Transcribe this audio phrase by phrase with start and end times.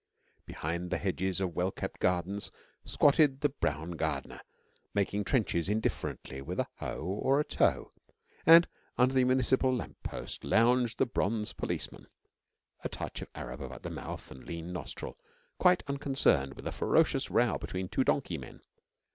[0.47, 2.49] Behind the hedges of well kept gardens
[2.83, 4.41] squatted the brown gardener,
[4.95, 7.91] making trenches indifferently with a hoe or a toe,
[8.43, 8.67] and
[8.97, 12.07] under the municipal lamp post lounged the bronze policeman
[12.83, 15.19] a touch of Arab about mouth and lean nostril
[15.59, 18.61] quite unconcerned with a ferocious row between two donkey men.